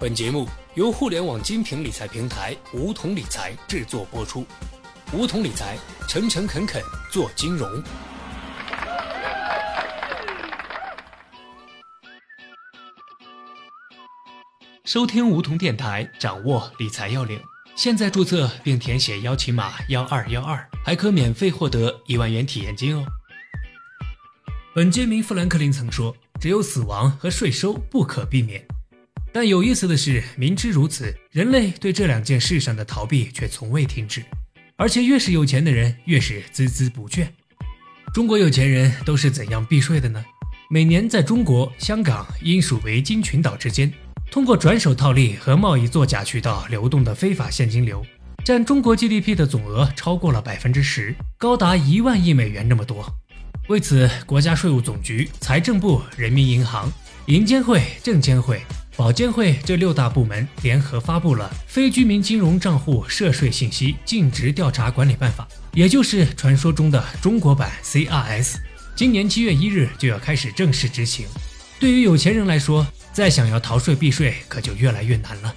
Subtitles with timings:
[0.00, 4.46] 本节目由互联网精品理财平台梧桐理财制作播出。
[5.12, 5.76] 梧桐理财，
[6.08, 7.70] 诚诚恳恳做金融。
[14.86, 17.38] 收听梧桐电台，掌握理财要领。
[17.76, 23.04] 现在注册并填写邀请码幺二幺二，还可免费获得一万元体验金哦。
[24.74, 28.66] 本杰明·富兰克林曾说：“只有死亡和税收不可避免。”
[29.32, 34.24] 但有意思的是，明知如此，人类对这两件事上的逃避却从未停止，
[34.76, 37.28] 而且越是有钱的人，越是孜孜不倦。
[38.12, 40.24] 中国有钱人都是怎样避税的呢？
[40.68, 43.92] 每年在中国香港、英属维京群岛之间，
[44.32, 48.04] 通过转手套利和贸易作假渠道流动的非法现金流，
[48.44, 53.06] 占中国 GDP 的总额超过了百分之十，高达一万亿美元那么多。
[53.68, 56.92] 为此，国家税务总局、财政部、人民银行、
[57.26, 58.60] 银监会、证监会。
[59.00, 68.56] 保监会这六大部门联合发布了《非居民金融账户涉税信息尽职调查管理办法》，也就是传说中的中国版 CRS。
[68.94, 71.26] 今年七月一日就要开始正式执行。
[71.78, 75.54] 对于有钱人来说，再想要逃税避税可就越来越难了。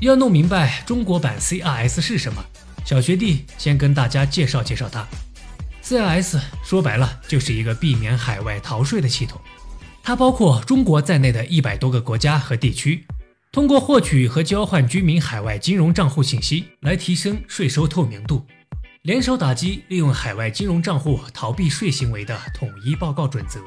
[0.00, 2.44] 要弄明白中国版 CRS 是什么，
[2.84, 5.08] 小学弟先跟大家介绍介绍它。
[5.82, 9.40] CRS 说白了就是一个避免海外逃税的系统。
[10.02, 13.06] 它包括中国在内的一百多个国家和地区，
[13.52, 18.44] 通过获取和交换居民海外金融账户信息，来提升税收透明度，
[19.02, 23.60] 联手打击利用海外金融账户逃避税行为的统一报告准则。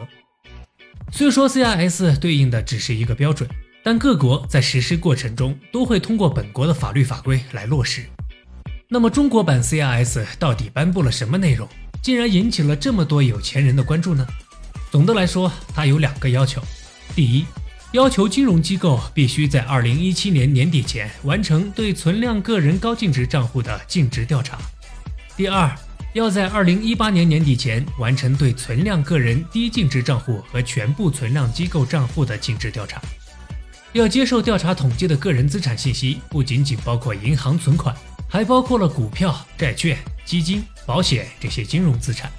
[1.12, 3.50] 虽说 CRS 对应的只是一个标准，
[3.82, 8.04] 但各国在实施过程中都会通过本国的法律法规来落实。
[8.90, 11.68] 那么中国版 CRS 到底颁布了什么内容，
[12.04, 14.28] 竟然引起了这么多有钱人的关注呢？
[14.96, 16.62] 总的来说，它有两个要求：
[17.14, 17.46] 第一，
[17.92, 24.56] 要求金融机构必须在二零一七年年底前完成对存量个人高净值账户的净值调查；
[25.36, 25.70] 第二，
[26.14, 33.02] 要在二零一八年年底前完成对存量个人低净值账户和全部存量机构账户的净值调查。
[33.92, 37.94] 要接受调查统计的个人资产信息，不仅仅包括银行存款，
[38.30, 42.32] 还包括了股票、债券、基金、保险这些金融资产。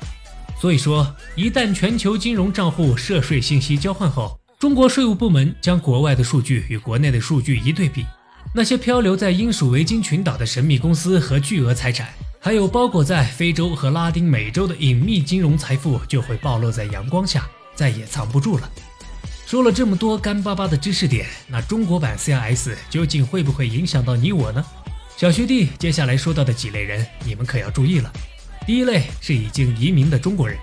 [0.59, 8.06] 所以说，一旦全球金融账户涉税信息交换后，中国税务部门将国外的数据与国内的数据一对比，
[8.55, 12.09] 那些漂流在英属维京群岛的神秘公司和巨额财产，
[12.41, 18.71] 还有包裹在非洲和拉丁美洲的隐秘金融财富，就会暴露在阳光下，再也藏不住了。
[19.45, 24.65] 说了这么多干巴巴的知识点，那中国版 CRS 究竟会不会影响到你我呢？
[25.19, 28.11] 小学弟接下来说到的几类人，你们可要注意了。
[28.66, 30.59] 第一类是已经移民的中国人，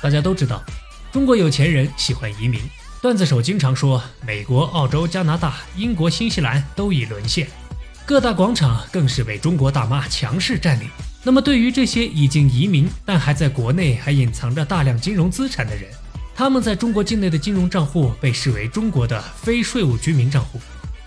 [0.00, 0.64] 大家都知道，
[1.12, 2.58] 中国有钱人喜欢移民。
[3.02, 7.46] 段子手经常说，美国、澳洲、加拿大、英国、新西兰都已沦陷，
[8.06, 10.88] 各大广场更是被中国大妈强势占领。
[11.22, 15.84] 那么，对于这些已经移民但还在国内还隐藏着大量金融资产的人，
[16.34, 20.58] 他们在中国境内的金融账户被视为中国的非税务居民账户，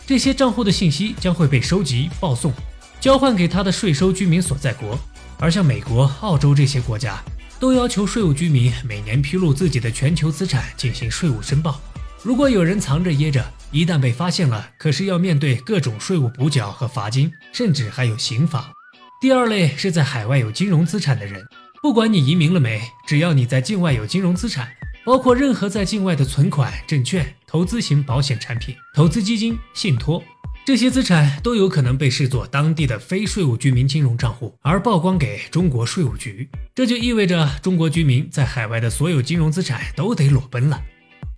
[0.06, 2.54] 这些账户的信息将会被收集、报送、
[3.00, 4.96] 交换给他的税收居民所在国。
[5.40, 7.24] 而像美国、澳洲这些国家，
[7.60, 11.80] 都要求税务居民每年披露自己的全球资产进行税务申报。
[12.24, 18.74] 如果有人藏着掖着，一旦被发现了，可是要面对各种税务补缴和罚金，甚至还有刑罚。
[19.22, 21.46] 第二类是在海外有金融资产的人，
[21.82, 24.70] 不管你移民了没，只要你在境外有金融资产，
[25.06, 30.22] 包括任何在境外的存款、证券、投资型保险产品、投资基金、信托。
[30.68, 36.50] 这些资产都有可能被视作当地的非税务居民金融账户，而曝光给中国税务局。
[36.76, 40.84] 这就意味着中国居民在海外的所有金融资产都得裸奔了。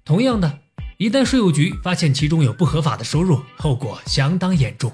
[0.03, 0.61] 同样的，
[0.97, 4.91] 一旦税务局发现其中有不合法的收入，后果相当严重。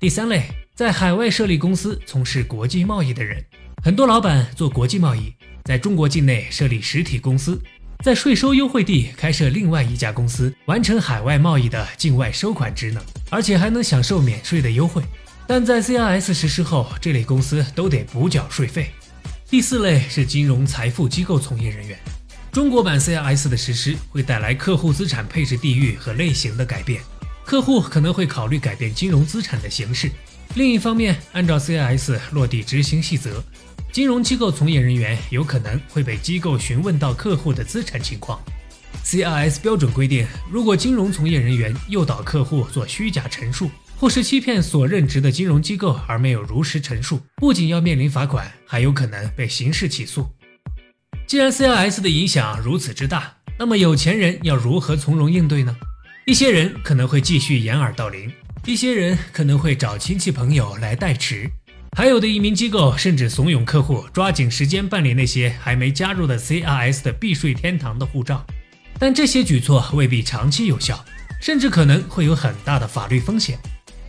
[0.00, 0.42] 第三类，
[0.74, 3.40] 在海外设立公司从事国际贸易的人，
[3.84, 5.32] 很多老板做国际贸易，
[5.62, 7.62] 在中国境内设立实体公司。
[8.04, 15.02] 在税收优惠地开设另外一家公司，完成海外贸易的境外收款职能，而且还能享受免税的优惠。
[15.46, 18.90] 但在 CRS 实施后，这类公司都得补缴税费。
[19.48, 21.98] 第四类是金融财富机构从业人员。
[22.52, 27.00] 中国版 CRS 的实施会带来客户资产配置地域和类型的改变，
[27.44, 30.10] 客户可能会考虑改变金融资产的形式。
[30.54, 33.42] 另一方面，按照 CRS 落地执行细则。
[33.90, 38.38] 金融机构从业人员有可能会被机构询问到客户的资产情况。
[39.04, 50.28] CRS 标准规定，如果金融从业人员诱导客户做虚假陈述，或是欺骗所任职的金融机构而没有如实陈述，不仅要面临罚款，还有可能被刑事起诉。
[51.26, 55.74] 既然 CRS 的影响如此之大，那么有钱人要如何从容应对呢？
[56.26, 58.30] 一些人可能会继续掩耳盗铃，
[58.66, 61.50] 一些人可能会找亲戚朋友来代持，
[61.96, 68.46] 还有的移民机构甚至怂恿客户抓紧时间办理那些还没加入的 CRS 的避税天堂的护照。
[68.98, 71.04] 但这些举措未必长期有效，
[71.40, 73.58] 甚至可能会有很大的法律风险。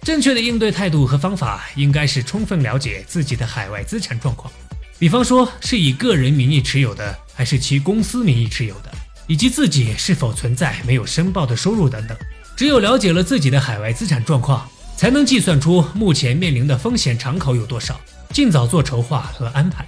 [0.02, 4.52] 正确的应对态度和方法应该是充分了解自己的海外资产状况，
[4.98, 8.92] 比方说是以个人名义持有的，还是其公司名义持有的，
[9.28, 12.18] 以及自己是否存在没有申报的收入等等。
[12.56, 18.00] 只有了解了自己的海外资产状况，才能计算出目前面临的风险敞口有多少，
[18.34, 19.86] 尽早做筹划和安排。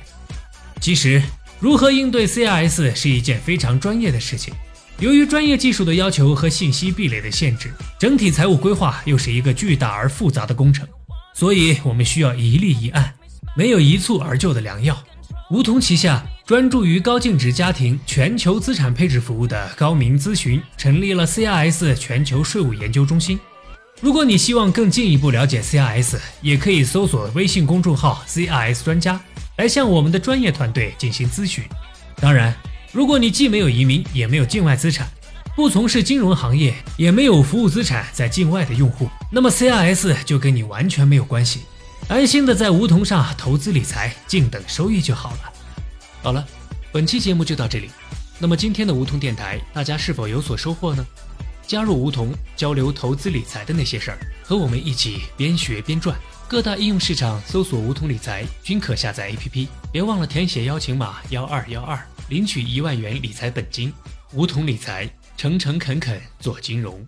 [0.80, 1.22] 其实，
[1.60, 4.54] 如何应对 CRS 是一件非常专业的事情。
[5.02, 10.88] 由于专业技术的要求和信息壁垒的限制，整体财务规划又是一个巨大而复杂的工程，
[11.34, 13.12] 所以我们需要一例一案，
[13.56, 14.96] 没有一蹴而就的良药。
[15.50, 23.40] 梧桐旗下专注于高净值家庭全球资产配置服务的高明咨询成立了 CRS 全球税务研究中心。
[24.02, 29.20] 如果你希望更进一步了解 CRS，也可以搜索微信公众号 CRS 专家
[29.58, 31.64] 来向我们的专业团队进行咨询。
[32.18, 32.56] 当然。
[32.92, 35.10] 如果你既没有移民，也没有境外资产，
[35.56, 41.62] 不从事金融行业，也没有服务资产在境外的用户，那么 CRS 就跟你完全没有关系，
[42.10, 45.54] 安心的在梧桐上投资理财，静等收益就好了。
[46.22, 46.46] 好了，
[46.92, 47.90] 本期节目就到这里。
[48.38, 51.06] 那么今天的梧桐电台，大家是否有所收获呢？
[51.66, 56.14] 加入梧桐，交流投资理财的那些事儿，和我们一起边学边赚。
[56.46, 61.98] 各大应用市场搜索“梧桐理财”均可下载 APP，别忘了填写邀请码幺二幺二。
[62.32, 63.92] 领取一万元理财本金，
[64.32, 65.06] 梧桐理财，
[65.36, 67.06] 诚诚恳恳做金融。